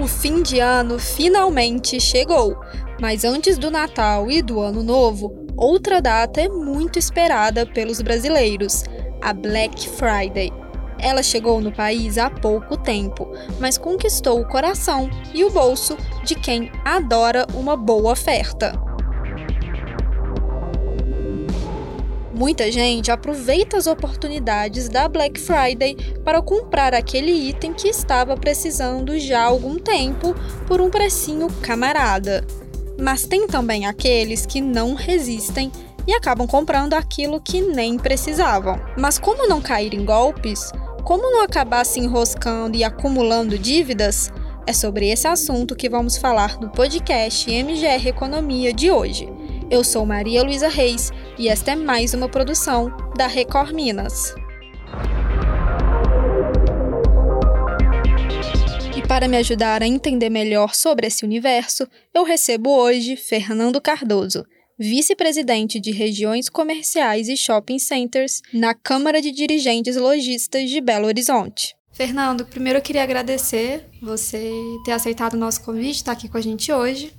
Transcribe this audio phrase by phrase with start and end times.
[0.00, 2.56] O fim de ano finalmente chegou,
[3.00, 8.84] mas antes do Natal e do Ano Novo, outra data é muito esperada pelos brasileiros:
[9.20, 10.52] a Black Friday.
[11.00, 16.36] Ela chegou no país há pouco tempo, mas conquistou o coração e o bolso de
[16.36, 18.87] quem adora uma boa oferta.
[22.38, 29.18] Muita gente aproveita as oportunidades da Black Friday para comprar aquele item que estava precisando
[29.18, 32.46] já há algum tempo por um precinho camarada.
[32.96, 35.72] Mas tem também aqueles que não resistem
[36.06, 38.80] e acabam comprando aquilo que nem precisavam.
[38.96, 40.70] Mas como não cair em golpes?
[41.02, 44.30] Como não acabar se enroscando e acumulando dívidas?
[44.64, 49.28] É sobre esse assunto que vamos falar no podcast MGR Economia de hoje.
[49.68, 54.34] Eu sou Maria Luísa Reis e esta é mais uma produção da Record Minas.
[58.96, 64.44] E para me ajudar a entender melhor sobre esse universo, eu recebo hoje Fernando Cardoso,
[64.76, 71.76] vice-presidente de regiões comerciais e shopping centers na Câmara de Dirigentes Logistas de Belo Horizonte.
[71.92, 74.50] Fernando, primeiro eu queria agradecer você
[74.84, 77.12] ter aceitado o nosso convite, estar aqui com a gente hoje.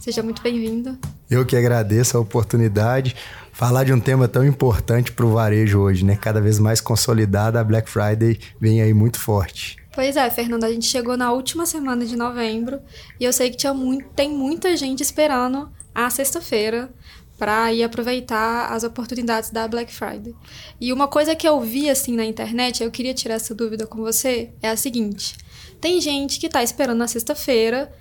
[0.00, 0.98] Seja muito bem-vindo.
[1.30, 3.14] Eu que agradeço a oportunidade.
[3.60, 6.16] Falar de um tema tão importante para o varejo hoje, né?
[6.16, 9.76] Cada vez mais consolidada, a Black Friday vem aí muito forte.
[9.94, 12.80] Pois é, Fernanda, a gente chegou na última semana de novembro
[13.20, 16.90] e eu sei que tinha muito, tem muita gente esperando a sexta-feira
[17.38, 20.34] para ir aproveitar as oportunidades da Black Friday.
[20.80, 23.98] E uma coisa que eu vi assim na internet, eu queria tirar essa dúvida com
[23.98, 25.36] você, é a seguinte:
[25.82, 27.92] tem gente que está esperando na sexta-feira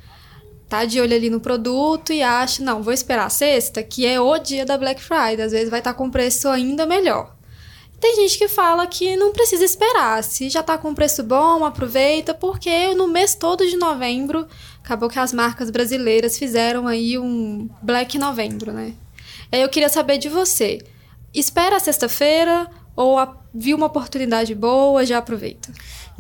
[0.70, 4.22] tá de olho ali no produto e acha, não, vou esperar a sexta, que é
[4.22, 7.36] o dia da Black Friday, às vezes vai estar tá com preço ainda melhor.
[8.00, 12.34] Tem gente que fala que não precisa esperar, se já tá com preço bom, aproveita,
[12.34, 14.48] porque no mês todo de novembro
[14.82, 18.94] acabou que as marcas brasileiras fizeram aí um Black Novembro, né?
[19.52, 20.80] Eu queria saber de você.
[21.34, 25.70] Espera a sexta-feira ou a, viu uma oportunidade boa, já aproveita?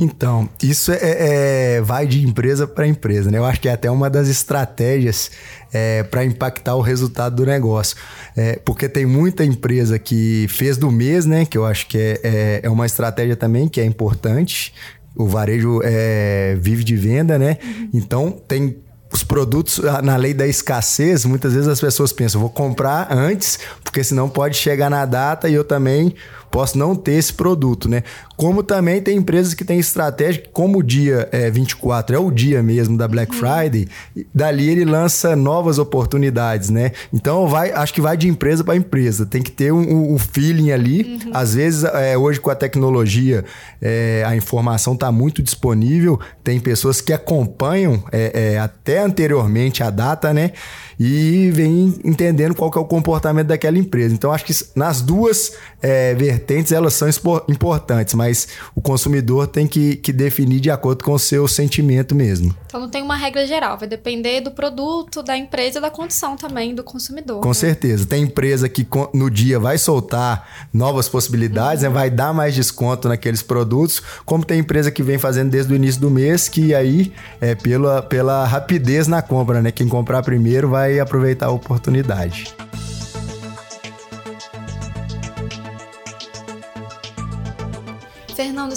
[0.02, 3.38] Então, isso é, é vai de empresa para empresa, né?
[3.38, 5.30] Eu acho que é até uma das estratégias
[5.74, 7.97] é, para impactar o resultado do negócio.
[8.35, 11.44] É, porque tem muita empresa que fez do mês, né?
[11.44, 14.74] Que eu acho que é, é, é uma estratégia também que é importante.
[15.13, 17.57] O varejo é, vive de venda, né?
[17.62, 17.90] Uhum.
[17.94, 18.78] Então, tem
[19.12, 24.03] os produtos, na lei da escassez, muitas vezes as pessoas pensam, vou comprar antes, porque
[24.03, 26.13] senão pode chegar na data e eu também
[26.52, 28.04] posso não ter esse produto, né?
[28.36, 32.64] Como também tem empresas que têm estratégia, como o dia é, 24 é o dia
[32.64, 33.40] mesmo da Black uhum.
[33.40, 33.88] Friday,
[34.34, 36.92] dali ele lança novas oportunidades, né?
[37.14, 40.72] Então vai, acho que vai de empresa para empresa, tem que ter um, um feeling
[40.72, 41.20] ali.
[41.26, 41.32] Uhum.
[41.34, 43.44] Às vezes, é, hoje com a tecnologia,
[43.81, 49.90] é, a informação está muito disponível, tem pessoas que acompanham é, é, até anteriormente a
[49.90, 50.52] data, né?
[51.00, 54.14] e vem entendendo qual que é o comportamento daquela empresa.
[54.14, 57.08] Então, acho que nas duas é, vertentes elas são
[57.48, 62.56] importantes, mas o consumidor tem que, que definir de acordo com o seu sentimento mesmo.
[62.66, 66.36] Então, não tem uma regra geral, vai depender do produto, da empresa e da condição
[66.36, 67.42] também do consumidor.
[67.42, 67.54] Com né?
[67.54, 68.06] certeza.
[68.06, 71.90] Tem empresa que no dia vai soltar novas possibilidades, uhum.
[71.90, 71.96] né?
[71.96, 76.00] vai dar mais desconto naqueles produtos, como tem empresa que vem fazendo desde o início
[76.02, 77.12] do mês, que aí
[77.42, 79.72] é pela, pela rapidez na compra, né?
[79.72, 82.54] Quem comprar primeiro vai aproveitar a oportunidade.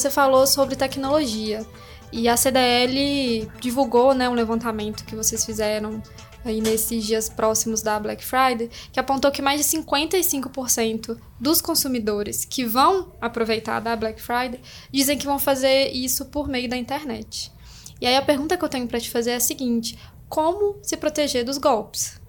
[0.02, 1.64] Você falou sobre tecnologia
[2.10, 6.02] e a CDL divulgou né, um levantamento que vocês fizeram
[6.44, 12.44] aí nesses dias próximos da Black Friday, que apontou que mais de 55% dos consumidores
[12.44, 17.52] que vão aproveitar da Black Friday dizem que vão fazer isso por meio da internet.
[18.00, 19.96] E aí a pergunta que eu tenho para te fazer é a seguinte:
[20.28, 22.20] como se proteger dos golpes.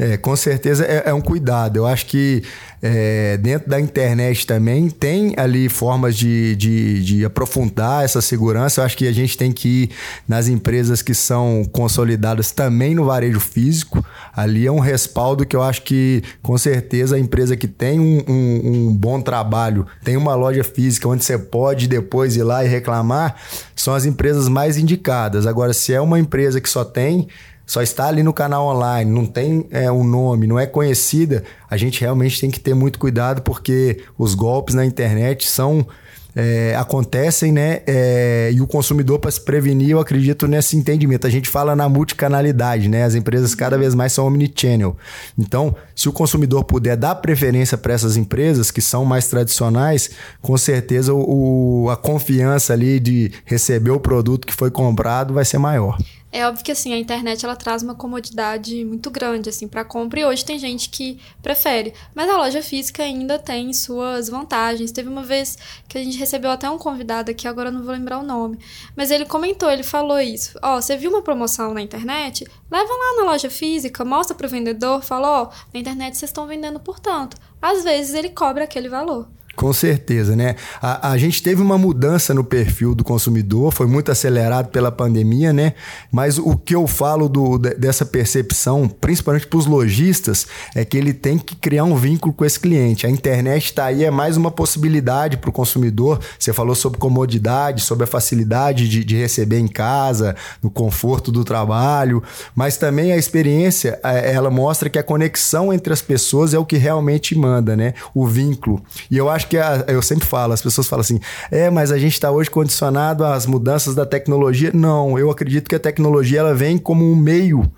[0.00, 1.76] É, com certeza é, é, um cuidado.
[1.76, 2.42] Eu acho que
[2.80, 8.80] é, dentro da internet também tem ali formas de, de, de, aprofundar essa segurança.
[8.80, 9.90] Eu acho que a gente tem que ir
[10.26, 14.02] nas empresas que são consolidadas também no varejo físico.
[14.34, 18.24] Ali é um respaldo que eu acho que, com certeza, a empresa que tem um,
[18.26, 22.68] um, um bom trabalho, tem uma loja física onde você pode depois ir lá e
[22.68, 23.36] reclamar,
[23.76, 25.46] são as empresas mais indicadas.
[25.46, 27.28] Agora, se é uma empresa que só tem
[27.70, 31.76] só está ali no canal online, não tem é, um nome, não é conhecida, a
[31.76, 35.86] gente realmente tem que ter muito cuidado porque os golpes na internet são
[36.34, 37.82] é, acontecem, né?
[37.86, 41.28] É, e o consumidor, para se prevenir, eu acredito nesse entendimento.
[41.28, 43.04] A gente fala na multicanalidade, né?
[43.04, 44.96] As empresas cada vez mais são omnichannel.
[45.38, 50.10] Então, se o consumidor puder dar preferência para essas empresas que são mais tradicionais,
[50.42, 55.58] com certeza o, a confiança ali de receber o produto que foi comprado vai ser
[55.58, 55.96] maior.
[56.32, 60.20] É óbvio que assim, a internet ela traz uma comodidade muito grande assim para compra
[60.20, 64.92] e hoje tem gente que prefere, mas a loja física ainda tem suas vantagens.
[64.92, 68.18] Teve uma vez que a gente recebeu até um convidado aqui, agora não vou lembrar
[68.18, 68.58] o nome,
[68.94, 72.46] mas ele comentou, ele falou isso: "Ó, oh, você viu uma promoção na internet?
[72.70, 76.46] Leva lá na loja física, mostra pro vendedor, fala: "Ó, oh, na internet vocês estão
[76.46, 77.36] vendendo por tanto".
[77.60, 79.28] Às vezes ele cobra aquele valor.
[79.56, 80.56] Com certeza, né?
[80.80, 85.52] A, a gente teve uma mudança no perfil do consumidor, foi muito acelerado pela pandemia,
[85.52, 85.74] né?
[86.10, 91.12] Mas o que eu falo do, dessa percepção, principalmente para os lojistas, é que ele
[91.12, 93.06] tem que criar um vínculo com esse cliente.
[93.06, 96.20] A internet está aí, é mais uma possibilidade para o consumidor.
[96.38, 101.44] Você falou sobre comodidade, sobre a facilidade de, de, receber em casa, no conforto do
[101.44, 102.22] trabalho,
[102.54, 106.64] mas também a experiência, é, ela mostra que a conexão entre as pessoas é o
[106.64, 107.92] que realmente manda, né?
[108.14, 108.82] O vínculo.
[109.10, 111.18] E eu acho acho que a, eu sempre falo, as pessoas falam assim,
[111.50, 114.70] é, mas a gente está hoje condicionado às mudanças da tecnologia.
[114.72, 117.70] Não, eu acredito que a tecnologia ela vem como um meio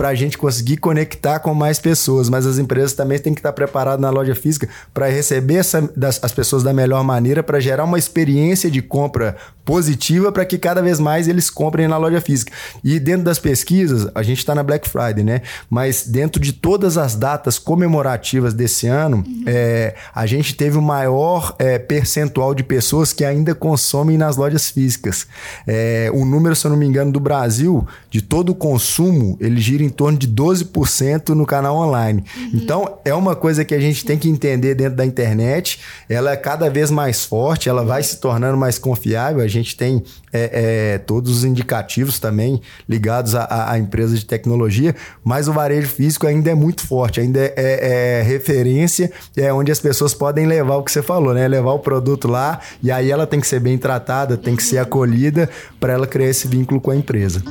[0.00, 2.30] para a gente conseguir conectar com mais pessoas.
[2.30, 6.18] Mas as empresas também têm que estar preparadas na loja física para receber essa, das,
[6.24, 10.80] as pessoas da melhor maneira, para gerar uma experiência de compra positiva para que cada
[10.80, 12.50] vez mais eles comprem na loja física.
[12.82, 15.42] E dentro das pesquisas, a gente está na Black Friday, né?
[15.68, 19.44] Mas dentro de todas as datas comemorativas desse ano, uhum.
[19.46, 24.70] é, a gente teve o maior é, percentual de pessoas que ainda consomem nas lojas
[24.70, 25.26] físicas.
[25.66, 29.60] É, o número, se eu não me engano, do Brasil, de todo o consumo, ele
[29.60, 32.24] gira em torno de 12% no canal online.
[32.36, 32.50] Uhum.
[32.54, 35.80] Então, é uma coisa que a gente tem que entender dentro da internet.
[36.08, 39.42] Ela é cada vez mais forte, ela vai se tornando mais confiável.
[39.42, 40.02] A gente tem
[40.32, 44.94] é, é, todos os indicativos também ligados a, a, empresas de tecnologia,
[45.24, 49.72] mas o varejo físico ainda é muito forte, ainda é, é, é, referência, é onde
[49.72, 51.46] as pessoas podem levar o que você falou, né?
[51.48, 54.78] Levar o produto lá e aí ela tem que ser bem tratada, tem que ser
[54.78, 55.48] acolhida
[55.78, 57.42] para ela criar esse vínculo com a empresa.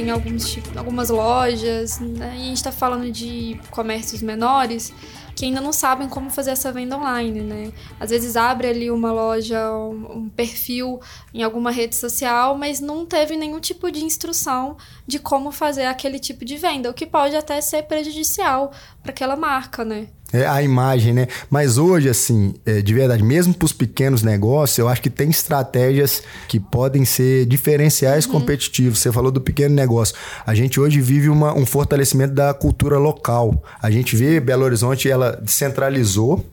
[0.00, 2.34] Tem alguns, algumas lojas, né?
[2.36, 4.92] e a gente está falando de comércios menores
[5.36, 7.72] que ainda não sabem como fazer essa venda online, né?
[7.98, 11.00] Às vezes abre ali uma loja, um, um perfil
[11.32, 14.76] em alguma rede social, mas não teve nenhum tipo de instrução
[15.06, 18.70] de como fazer aquele tipo de venda, o que pode até ser prejudicial
[19.02, 20.08] para aquela marca, né?
[20.32, 21.26] É a imagem, né?
[21.48, 25.28] Mas hoje, assim, é, de verdade, mesmo para os pequenos negócios, eu acho que tem
[25.28, 28.32] estratégias que podem ser diferenciais uhum.
[28.32, 28.98] competitivos.
[28.98, 30.14] Você falou do pequeno negócio.
[30.46, 33.62] A gente hoje vive uma, um fortalecimento da cultura local.
[33.82, 36.44] A gente vê Belo Horizonte, ela descentralizou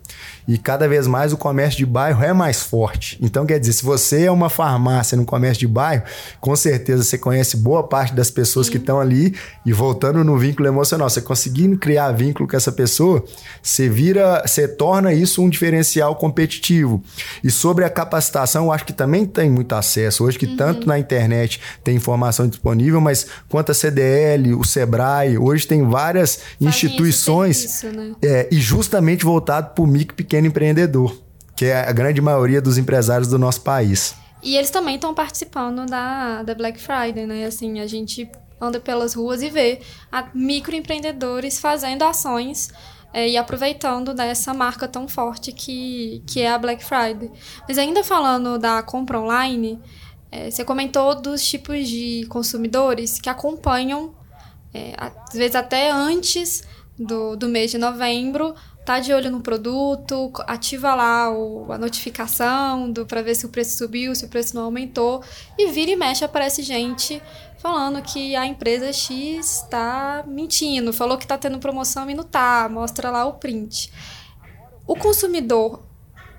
[0.48, 3.18] e cada vez mais o comércio de bairro é mais forte.
[3.22, 6.04] Então, quer dizer, se você é uma farmácia no comércio de bairro,
[6.40, 8.74] com certeza você conhece boa parte das pessoas Sim.
[8.74, 9.36] que estão ali.
[9.66, 13.24] E voltando no vínculo emocional, você conseguindo criar vínculo com essa pessoa,
[13.62, 17.04] você vira, você torna isso um diferencial competitivo.
[17.44, 20.24] E sobre a capacitação, eu acho que também tem muito acesso.
[20.24, 20.56] Hoje que uhum.
[20.56, 26.36] tanto na internet tem informação disponível, mas quanto a CDL, o Sebrae, hoje tem várias
[26.38, 28.16] Fazem instituições serviço, né?
[28.22, 31.18] é, e justamente voltado para o micro pequeno empreendedor,
[31.56, 34.16] que é a grande maioria dos empresários do nosso país.
[34.42, 37.46] E eles também estão participando da, da Black Friday, né?
[37.46, 38.30] Assim, a gente
[38.62, 39.82] anda pelas ruas e vê
[40.34, 42.70] microempreendedores fazendo ações
[43.14, 47.32] é, e aproveitando dessa marca tão forte que, que é a Black Friday.
[47.68, 49.80] Mas ainda falando da compra online,
[50.32, 54.14] é, você comentou dos tipos de consumidores que acompanham,
[54.74, 56.64] é, às vezes até antes
[56.98, 58.54] do, do mês de novembro,
[58.88, 63.78] tá de olho no produto, ativa lá o, a notificação para ver se o preço
[63.78, 65.22] subiu, se o preço não aumentou,
[65.58, 67.22] e vira e mexe aparece gente
[67.58, 72.70] falando que a empresa X está mentindo, falou que está tendo promoção e não tá,
[72.72, 73.92] mostra lá o print.
[74.88, 75.84] O consumidor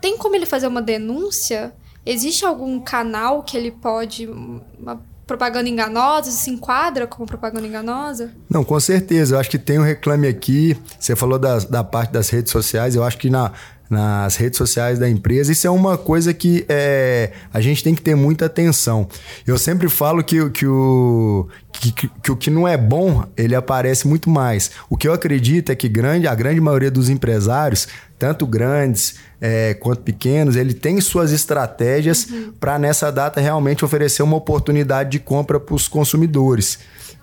[0.01, 1.77] tem como ele fazer uma denúncia?
[2.07, 6.31] Existe algum canal que ele pode uma propaganda enganosa?
[6.33, 8.33] se enquadra como propaganda enganosa?
[8.51, 9.37] Não, com certeza.
[9.37, 10.77] Eu acho que tem um reclame aqui.
[10.99, 12.97] Você falou da, da parte das redes sociais.
[12.97, 13.53] Eu acho que na,
[13.91, 15.53] nas redes sociais da empresa.
[15.53, 19.07] Isso é uma coisa que é, a gente tem que ter muita atenção.
[19.47, 23.55] Eu sempre falo que, que, o, que, que, que, o que não é bom, ele
[23.55, 24.71] aparece muito mais.
[24.91, 27.87] O que eu acredito é que grande, a grande maioria dos empresários,
[28.19, 32.53] tanto grandes é, quanto pequenos, ele tem suas estratégias uhum.
[32.59, 36.79] para nessa data realmente oferecer uma oportunidade de compra para os consumidores.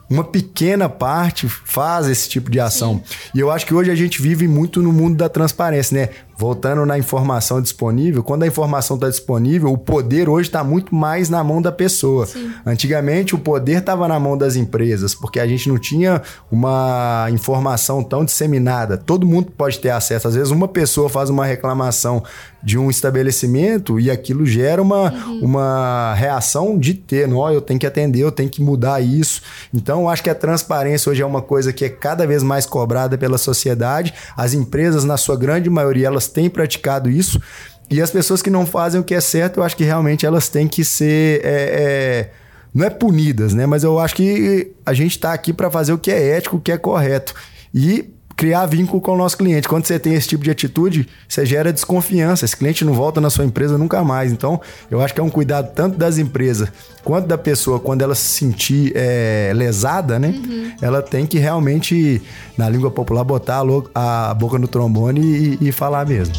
[0.10, 3.02] uma pequena parte faz esse tipo de ação.
[3.06, 3.16] Sim.
[3.34, 6.10] E eu acho que hoje a gente vive muito no mundo da transparência, né?
[6.38, 11.30] Voltando na informação disponível, quando a informação está disponível, o poder hoje está muito mais
[11.30, 12.26] na mão da pessoa.
[12.26, 12.52] Sim.
[12.66, 18.04] Antigamente, o poder estava na mão das empresas, porque a gente não tinha uma informação
[18.04, 18.98] tão disseminada.
[18.98, 20.28] Todo mundo pode ter acesso.
[20.28, 22.24] Às vezes, uma pessoa faz uma reclamação
[22.66, 25.40] de um estabelecimento e aquilo gera uma, uhum.
[25.44, 29.42] uma reação de ter, não, eu tenho que atender, eu tenho que mudar isso.
[29.72, 32.66] Então, eu acho que a transparência hoje é uma coisa que é cada vez mais
[32.66, 34.14] cobrada pela sociedade.
[34.36, 37.42] As empresas, na sua grande maioria, elas têm praticado isso.
[37.90, 40.50] E as pessoas que não fazem o que é certo, eu acho que realmente elas
[40.50, 41.42] têm que ser.
[41.44, 42.32] É, é,
[42.74, 43.66] não é punidas, né?
[43.66, 46.62] Mas eu acho que a gente está aqui para fazer o que é ético, o
[46.62, 47.34] que é correto.
[47.74, 49.68] E criar vínculo com o nosso cliente.
[49.68, 52.46] Quando você tem esse tipo de atitude, você gera desconfiança.
[52.46, 54.32] Esse cliente não volta na sua empresa nunca mais.
[54.32, 54.60] Então,
[54.92, 56.70] eu acho que é um cuidado tanto das empresas
[57.04, 60.30] quanto da pessoa, quando ela se sentir é, lesada, né?
[60.30, 60.72] Uhum.
[60.82, 62.22] Ela tem que realmente,
[62.58, 63.64] na língua popular, botar
[63.94, 66.36] a, boca no trombone e, e falar mesmo.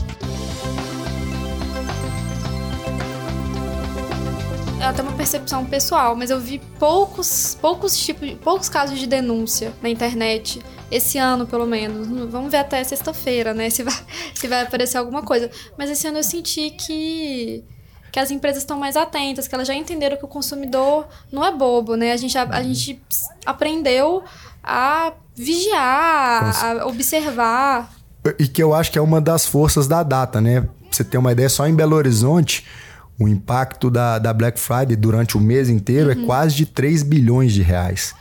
[4.78, 9.72] ela tem uma percepção pessoal, mas eu vi poucos, poucos tipos, poucos casos de denúncia
[9.82, 12.06] na internet esse ano, pelo menos.
[12.30, 13.68] Vamos ver até sexta-feira, né?
[13.70, 13.94] Se vai,
[14.34, 15.50] se vai aparecer alguma coisa.
[15.76, 17.64] Mas esse ano eu senti que
[18.12, 21.52] que as empresas estão mais atentas, que elas já entenderam que o consumidor não é
[21.52, 22.12] bobo, né?
[22.12, 22.98] A gente, a, a gente
[23.44, 24.24] aprendeu
[24.64, 27.92] a vigiar, a observar.
[28.38, 30.62] E que eu acho que é uma das forças da data, né?
[30.62, 32.64] Pra você ter uma ideia, só em Belo Horizonte,
[33.18, 36.22] o impacto da, da Black Friday durante o mês inteiro é uhum.
[36.22, 38.14] é quase de 3 bilhões de reais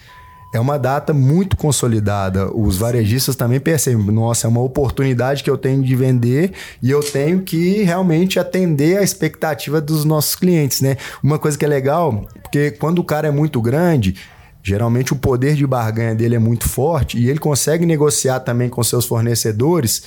[0.54, 2.50] é uma data muito consolidada.
[2.56, 7.04] Os varejistas também percebem, nossa, é uma oportunidade que eu tenho de vender e eu
[7.04, 10.98] tenho que realmente atender a expectativa dos nossos clientes, né?
[11.22, 14.16] Uma coisa que é legal, porque quando o cara é muito grande,
[14.64, 18.82] geralmente o poder de barganha dele é muito forte e ele consegue negociar também com
[18.84, 20.04] seus fornecedores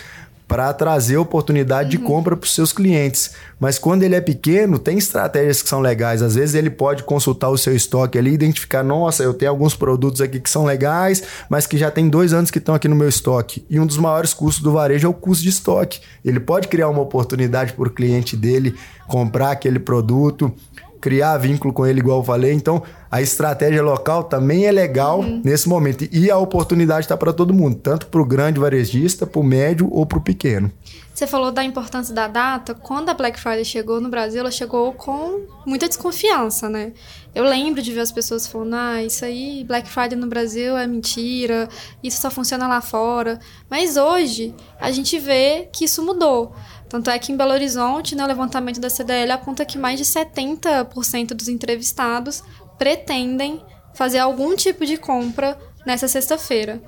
[0.49, 2.03] para trazer oportunidade uhum.
[2.03, 3.33] de compra para os seus clientes.
[3.61, 6.23] Mas quando ele é pequeno, tem estratégias que são legais.
[6.23, 10.23] Às vezes ele pode consultar o seu estoque ali, identificar, nossa, eu tenho alguns produtos
[10.23, 13.09] aqui que são legais, mas que já tem dois anos que estão aqui no meu
[13.09, 13.65] estoque.
[13.69, 16.01] E um dos maiores custos do varejo é o custo de estoque.
[16.25, 18.75] Ele pode criar uma oportunidade para o cliente dele
[19.07, 20.55] comprar aquele produto
[21.01, 22.53] criar vínculo com ele, igual eu falei.
[22.53, 25.43] Então, a estratégia local também é legal uhum.
[25.45, 26.07] nesse momento.
[26.13, 29.89] E a oportunidade está para todo mundo, tanto para o grande varejista, para o médio
[29.91, 30.71] ou para o pequeno.
[31.19, 32.75] Você falou da importância da data.
[32.75, 36.93] Quando a Black Friday chegou no Brasil, ela chegou com muita desconfiança, né?
[37.35, 40.87] Eu lembro de ver as pessoas falando: ah, isso aí, Black Friday no Brasil é
[40.87, 41.69] mentira,
[42.05, 43.41] isso só funciona lá fora.
[43.69, 46.55] Mas hoje, a gente vê que isso mudou.
[46.89, 50.05] Tanto é que em Belo Horizonte, né, o levantamento da CDL aponta que mais de
[50.05, 52.43] 70% dos entrevistados
[52.79, 53.63] pretendem
[53.95, 56.83] fazer algum tipo de compra nessa sexta-feira.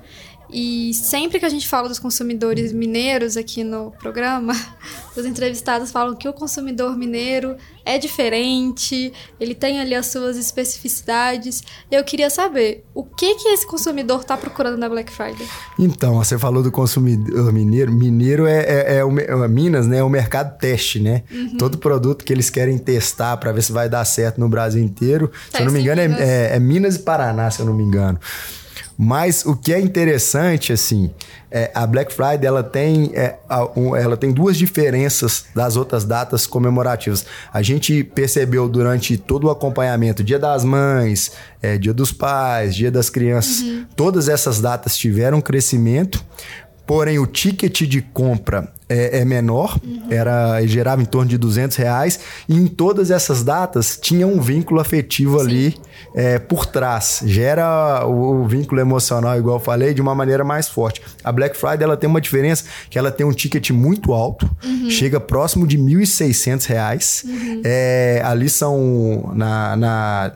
[0.51, 4.53] E sempre que a gente fala dos consumidores mineiros aqui no programa,
[5.15, 7.55] os entrevistados falam que o consumidor mineiro
[7.85, 11.63] é diferente, ele tem ali as suas especificidades.
[11.89, 15.47] Eu queria saber o que que esse consumidor está procurando na Black Friday.
[15.79, 17.91] Então, você falou do consumidor mineiro.
[17.91, 19.97] Mineiro é, é, é, o, é Minas, né?
[19.97, 21.23] É o mercado teste, né?
[21.31, 21.57] Uhum.
[21.57, 25.29] Todo produto que eles querem testar para ver se vai dar certo no Brasil inteiro.
[25.29, 27.73] Teste se eu não me engano, é, é, é Minas e Paraná, se eu não
[27.73, 28.19] me engano.
[29.03, 31.09] Mas o que é interessante, assim,
[31.49, 36.05] é, a Black Friday ela tem, é, a, um, ela tem duas diferenças das outras
[36.05, 37.25] datas comemorativas.
[37.51, 41.31] A gente percebeu durante todo o acompanhamento, Dia das Mães,
[41.63, 43.87] é, Dia dos Pais, Dia das Crianças, uhum.
[43.95, 46.23] todas essas datas tiveram crescimento,
[46.85, 50.07] porém o ticket de compra é, é menor, uhum.
[50.09, 52.19] era gerava em torno de 200 reais,
[52.49, 55.45] e em todas essas datas tinha um vínculo afetivo Sim.
[55.45, 55.75] ali
[56.13, 57.21] é, por trás.
[57.25, 61.01] Gera o, o, vínculo emocional, igual eu falei, de uma maneira mais forte.
[61.23, 64.89] A Black Friday ela tem uma diferença que ela tem um ticket muito alto, uhum.
[64.89, 67.23] chega próximo de 1.600 reais.
[67.25, 67.61] Uhum.
[67.63, 70.31] É, ali são na, na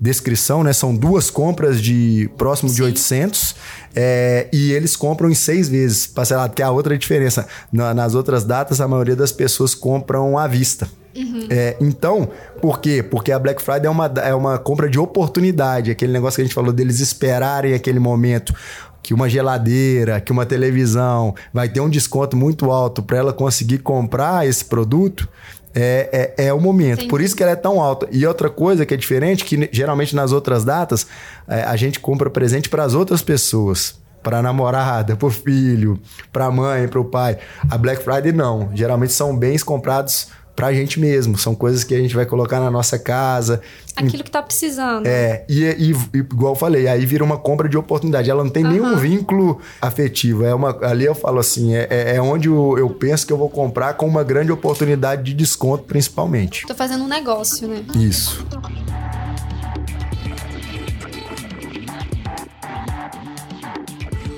[0.00, 0.72] descrição, né?
[0.72, 2.76] São duas compras de próximo Sim.
[2.76, 3.56] de 800
[3.94, 7.46] é, e eles compram em seis vezes parcelado, que é a outra diferença.
[7.72, 10.88] Na, nas outras datas, a maioria das pessoas compram à vista.
[11.16, 11.46] Uhum.
[11.48, 12.28] É, então,
[12.60, 13.02] por quê?
[13.02, 16.44] Porque a Black Friday é uma, é uma compra de oportunidade, aquele negócio que a
[16.44, 18.54] gente falou deles esperarem aquele momento
[19.02, 23.78] que uma geladeira, que uma televisão vai ter um desconto muito alto para ela conseguir
[23.78, 25.28] comprar esse produto
[25.76, 27.02] é, é, é o momento.
[27.02, 27.08] Sim.
[27.08, 28.08] Por isso que ela é tão alta.
[28.10, 31.06] E outra coisa que é diferente, que geralmente nas outras datas,
[31.46, 34.00] é, a gente compra presente para as outras pessoas.
[34.22, 36.00] Para a namorada, para o filho,
[36.32, 37.38] para a mãe, para o pai.
[37.70, 38.70] A Black Friday não.
[38.74, 41.36] Geralmente são bens comprados para a gente mesmo.
[41.36, 43.60] São coisas que a gente vai colocar na nossa casa.
[43.94, 45.06] Aquilo que está precisando.
[45.06, 48.30] É, e, e, igual eu falei, aí vira uma compra de oportunidade.
[48.30, 48.70] Ela não tem uhum.
[48.70, 50.44] nenhum vínculo afetivo.
[50.44, 53.38] É uma, ali eu falo assim, é, é, é onde eu, eu, penso que eu
[53.38, 56.66] vou comprar com uma grande oportunidade de desconto, principalmente.
[56.66, 57.84] Tô fazendo um negócio, né?
[57.94, 58.44] Isso.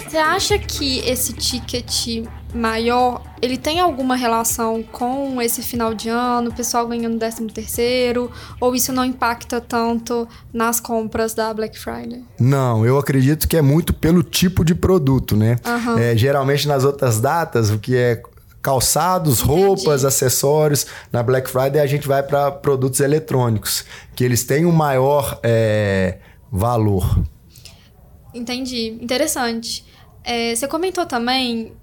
[0.08, 2.24] Você acha que esse ticket
[2.54, 8.30] maior, ele tem alguma relação com esse final de ano, o pessoal ganhando 13 terceiro,
[8.58, 12.24] ou isso não impacta tanto nas compras da Black Friday?
[12.40, 15.56] Não, eu acredito que é muito pelo tipo de produto, né?
[15.66, 15.98] Uhum.
[15.98, 18.22] É, geralmente nas outras datas, o que é
[18.62, 19.62] calçados, Entendi.
[19.62, 20.86] roupas, acessórios.
[21.12, 23.84] Na Black Friday a gente vai para produtos eletrônicos,
[24.16, 26.16] que eles têm um maior é,
[26.50, 27.22] valor.
[28.32, 28.98] Entendi.
[29.02, 29.84] Interessante.
[30.30, 31.74] É, você comentou também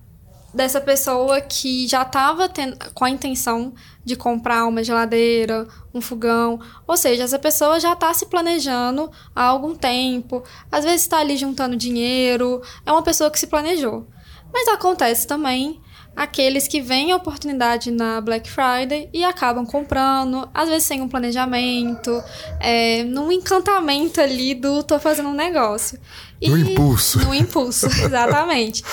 [0.54, 2.48] dessa pessoa que já estava
[2.94, 3.74] com a intenção
[4.04, 6.60] de comprar uma geladeira, um fogão.
[6.86, 10.44] Ou seja, essa pessoa já está se planejando há algum tempo.
[10.72, 12.62] Às vezes está ali juntando dinheiro.
[12.86, 14.06] É uma pessoa que se planejou.
[14.54, 15.82] Mas acontece também
[16.16, 21.10] aqueles que veem a oportunidade na Black Friday e acabam comprando, às vezes sem um
[21.10, 22.24] planejamento,
[22.60, 26.00] é, num encantamento ali do tô fazendo um negócio.
[26.42, 27.20] E, no impulso.
[27.20, 28.84] No impulso, exatamente.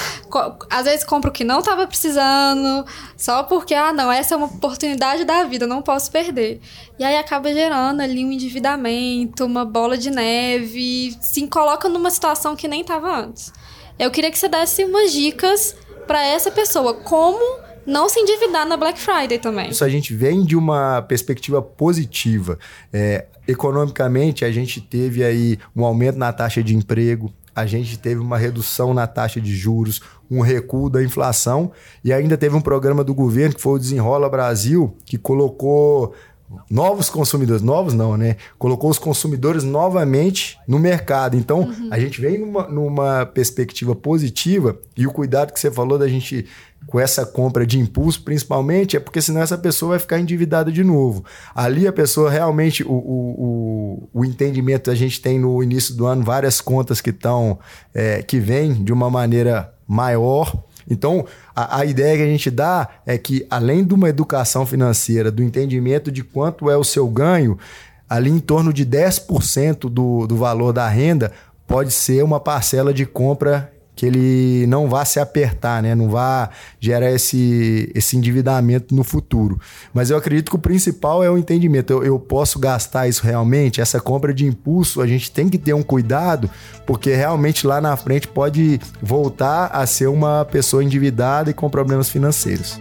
[0.70, 2.84] Às vezes compra o que não estava precisando,
[3.16, 6.60] só porque, ah, não, essa é uma oportunidade da vida, não posso perder.
[6.98, 12.56] E aí acaba gerando ali um endividamento, uma bola de neve, se coloca numa situação
[12.56, 13.52] que nem estava antes.
[13.98, 16.94] Eu queria que você desse umas dicas para essa pessoa.
[16.94, 19.70] Como não se endividar na Black Friday também.
[19.70, 22.58] Isso a gente vem de uma perspectiva positiva.
[22.92, 28.20] É, economicamente, a gente teve aí um aumento na taxa de emprego, a gente teve
[28.20, 31.70] uma redução na taxa de juros, um recuo da inflação
[32.02, 36.14] e ainda teve um programa do governo que foi o Desenrola Brasil, que colocou
[36.70, 38.36] novos consumidores, novos não, né?
[38.58, 41.36] Colocou os consumidores novamente no mercado.
[41.36, 41.88] Então, uhum.
[41.90, 46.46] a gente vem numa, numa perspectiva positiva e o cuidado que você falou da gente
[46.86, 50.82] com essa compra de impulso, principalmente, é porque senão essa pessoa vai ficar endividada de
[50.82, 51.24] novo.
[51.54, 56.06] Ali a pessoa realmente, o, o, o, o entendimento, a gente tem no início do
[56.06, 57.58] ano várias contas que estão,
[57.94, 60.52] é, que vêm de uma maneira maior,
[60.90, 61.24] então,
[61.54, 65.42] a, a, ideia que a gente dá é que, além de uma educação financeira, do
[65.42, 67.58] entendimento de quanto é o seu ganho,
[68.08, 71.32] ali em torno de 10% do, do valor da renda
[71.66, 75.94] pode ser uma parcela de compra que ele não vá se apertar, né?
[75.94, 79.60] não vá gerar esse, esse endividamento no futuro.
[79.94, 81.92] Mas eu acredito que o principal é o entendimento.
[81.92, 83.80] Eu, eu posso gastar isso realmente?
[83.80, 86.50] Essa compra de impulso, a gente tem que ter um cuidado,
[86.84, 92.08] porque realmente lá na frente pode voltar a ser uma pessoa endividada e com problemas
[92.08, 92.80] financeiros.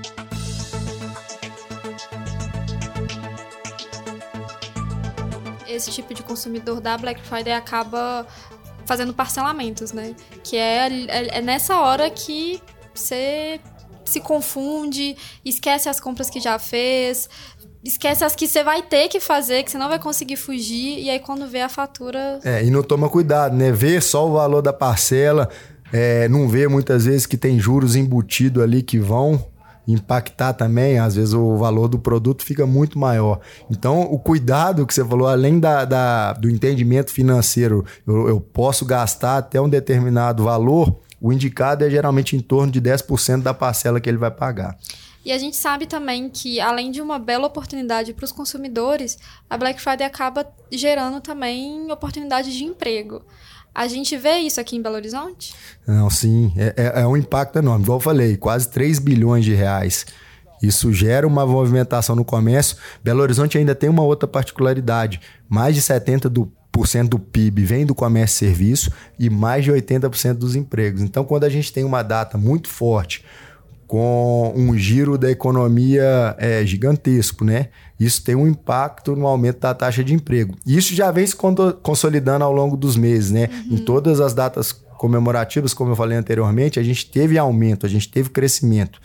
[5.68, 8.26] Esse tipo de consumidor da Black Friday acaba
[8.92, 10.14] fazendo parcelamentos, né?
[10.44, 12.62] Que é, é, é nessa hora que
[12.94, 13.58] você
[14.04, 17.30] se confunde, esquece as compras que já fez,
[17.82, 21.10] esquece as que você vai ter que fazer, que você não vai conseguir fugir, e
[21.10, 22.42] aí quando vê a fatura.
[22.44, 23.72] É, e não toma cuidado, né?
[23.72, 25.48] Vê só o valor da parcela,
[25.94, 29.51] é, não vê muitas vezes que tem juros embutidos ali que vão
[29.92, 33.40] impactar também, às vezes o valor do produto fica muito maior.
[33.70, 38.86] Então, o cuidado que você falou, além da, da do entendimento financeiro, eu, eu, posso
[38.86, 44.00] gastar até um determinado valor, o indicado é geralmente em torno de 10% da parcela
[44.00, 44.78] que ele vai pagar.
[45.24, 49.56] E a gente sabe também que, além de uma bela oportunidade para os consumidores, a
[49.56, 53.24] Black Friday acaba gerando também oportunidades de emprego.
[53.74, 55.54] A gente vê isso aqui em Belo Horizonte?
[55.88, 56.52] Não, sim.
[56.58, 57.84] É, é, é um impacto enorme.
[57.84, 60.06] Igual eu falei, quase 3 bilhões de reais.
[60.62, 62.78] Isso gera uma movimentação no comércio.
[63.04, 65.22] Belo Horizonte ainda tem uma outra particularidade.
[65.50, 69.64] Mais de 70% do, por cento do PIB vem do comércio e serviço e mais
[69.64, 71.02] de 80% dos empregos.
[71.02, 73.26] Então, quando a gente tem uma data muito forte,
[73.88, 77.68] com um giro da economia é, gigantesco, né?
[78.02, 80.56] Isso tem um impacto no aumento da taxa de emprego.
[80.66, 81.36] Isso já vem se
[81.84, 83.48] consolidando ao longo dos meses, né?
[83.48, 83.76] Uhum.
[83.76, 88.10] Em todas as datas comemorativas, como eu falei anteriormente, a gente teve aumento, a gente
[88.10, 89.00] teve crescimento.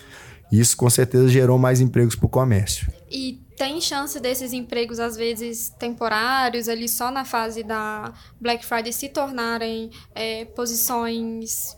[0.50, 2.90] Isso com certeza gerou mais empregos para o comércio.
[3.10, 8.94] E tem chance desses empregos, às vezes temporários, ali só na fase da Black Friday,
[8.94, 11.76] se tornarem é, posições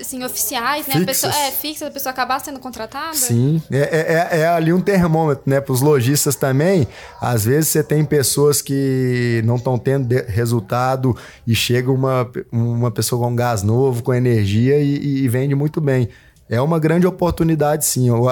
[0.00, 0.94] assim, oficiais, né?
[0.94, 1.02] Fixas.
[1.02, 3.14] A pessoa, é, fixa, a pessoa acabar sendo contratada?
[3.14, 5.60] Sim, é, é, é, é ali um termômetro, né?
[5.60, 6.86] Para os lojistas também,
[7.20, 13.26] às vezes você tem pessoas que não estão tendo resultado e chega uma, uma pessoa
[13.26, 16.08] com gás novo, com energia e, e vende muito bem.
[16.48, 18.10] É uma grande oportunidade, sim.
[18.10, 18.22] O,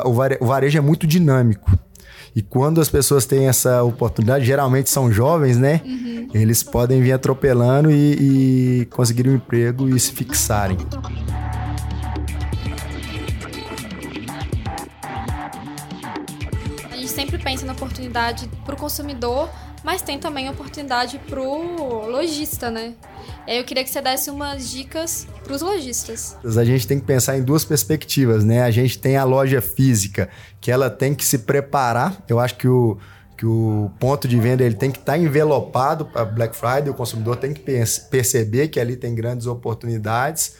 [0.40, 1.70] o varejo é muito dinâmico.
[2.34, 5.80] E quando as pessoas têm essa oportunidade, geralmente são jovens, né?
[5.84, 6.28] Uhum.
[6.34, 10.76] Eles podem vir atropelando e, e conseguir um emprego e se fixarem.
[16.90, 19.48] A gente sempre pensa na oportunidade para o consumidor,
[19.84, 22.94] mas tem também oportunidade para o lojista, né?
[23.46, 26.36] Eu queria que você desse umas dicas para os lojistas.
[26.42, 28.62] A gente tem que pensar em duas perspectivas, né?
[28.62, 32.24] A gente tem a loja física, que ela tem que se preparar.
[32.26, 32.96] Eu acho que o,
[33.36, 36.94] que o ponto de venda ele tem que estar tá envelopado para Black Friday, o
[36.94, 37.60] consumidor tem que
[38.10, 40.54] perceber que ali tem grandes oportunidades.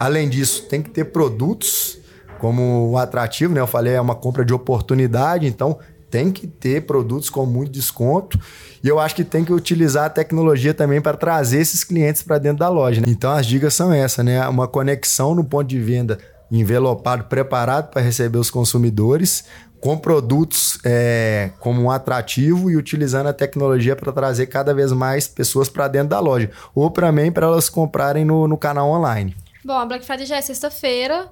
[0.00, 1.98] Além disso, tem que ter produtos
[2.40, 3.60] como o atrativo, né?
[3.60, 5.78] Eu falei, é uma compra de oportunidade, então
[6.14, 8.38] tem que ter produtos com muito desconto
[8.84, 12.38] e eu acho que tem que utilizar a tecnologia também para trazer esses clientes para
[12.38, 13.00] dentro da loja.
[13.00, 13.08] Né?
[13.08, 14.46] Então as dicas são essas, né?
[14.46, 16.20] Uma conexão no ponto de venda
[16.52, 19.44] envelopado, preparado para receber os consumidores,
[19.80, 25.26] com produtos é, como um atrativo e utilizando a tecnologia para trazer cada vez mais
[25.26, 26.48] pessoas para dentro da loja.
[26.76, 29.34] Ou para mim, para elas comprarem no, no canal online.
[29.64, 31.28] Bom, a Black Friday já é sexta-feira.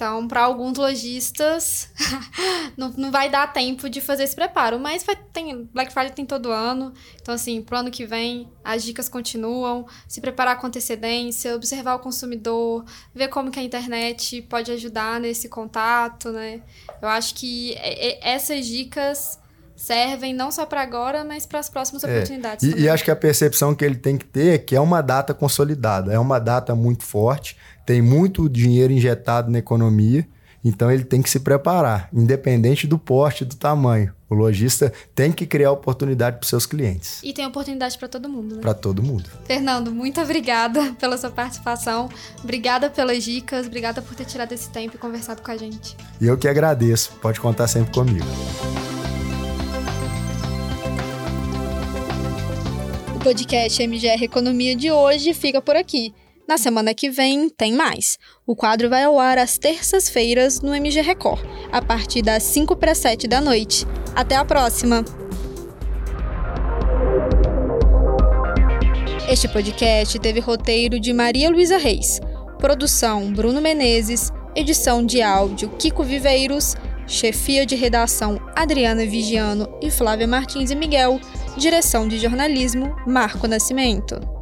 [0.00, 1.90] Então, para alguns lojistas,
[2.74, 4.80] não, não vai dar tempo de fazer esse preparo.
[4.80, 6.94] Mas vai, tem, Black Friday tem todo ano.
[7.20, 9.86] Então, assim, pro ano que vem, as dicas continuam.
[10.08, 12.82] Se preparar com antecedência, observar o consumidor,
[13.14, 16.62] ver como que a internet pode ajudar nesse contato, né?
[17.02, 17.76] Eu acho que
[18.22, 19.38] essas dicas
[19.76, 22.10] servem não só para agora, mas para as próximas é.
[22.10, 22.66] oportunidades.
[22.66, 25.02] E, e, acho que a percepção que ele tem que ter é que é uma
[25.02, 27.54] data consolidada, é uma data muito forte
[27.90, 30.24] tem muito dinheiro injetado na economia,
[30.64, 34.14] então ele tem que se preparar, independente do porte, do tamanho.
[34.28, 37.20] O lojista tem que criar oportunidade para seus clientes.
[37.24, 38.60] E tem oportunidade para todo mundo, né?
[38.60, 39.28] Para todo mundo.
[39.44, 42.08] Fernando, muito obrigada pela sua participação.
[42.44, 45.96] Obrigada pelas dicas, obrigada por ter tirado esse tempo e conversado com a gente.
[46.20, 47.10] E eu que agradeço.
[47.20, 48.24] Pode contar sempre comigo.
[53.16, 56.14] O podcast MGR Economia de hoje fica por aqui.
[56.50, 58.18] Na semana que vem tem mais.
[58.44, 62.92] O quadro vai ao ar às terças-feiras no MG Record, a partir das 5 para
[62.92, 63.86] 7 da noite.
[64.16, 65.04] Até a próxima!
[69.28, 72.18] Este podcast teve roteiro de Maria Luísa Reis,
[72.58, 76.74] produção Bruno Menezes, edição de áudio Kiko Viveiros,
[77.06, 81.20] chefia de redação Adriana Vigiano e Flávia Martins e Miguel,
[81.56, 84.39] direção de jornalismo Marco Nascimento.